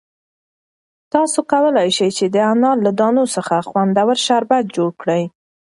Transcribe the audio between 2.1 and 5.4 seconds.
چې د انار له دانو څخه خوندور شربت جوړ کړئ.